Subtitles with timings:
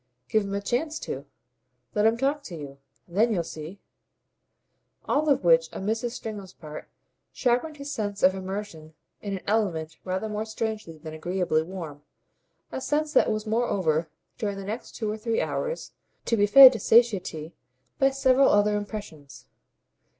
[0.29, 1.27] "Give him a chance to.
[1.93, 2.79] Let him talk to you.
[3.07, 3.79] Then you'll see."
[5.07, 6.09] All of which, on Mrs.
[6.13, 6.89] Stringham's part,
[7.31, 12.01] sharpened his sense of immersion in an element rather more strangely than agreeably warm
[12.71, 14.09] a sense that was moreover,
[14.39, 15.91] during the next two or three hours,
[16.25, 17.53] to be fed to satiety
[17.99, 19.45] by several other impressions.